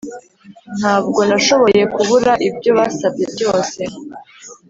[0.79, 3.81] ntabwo nashoboye kubura ibyo basabye byose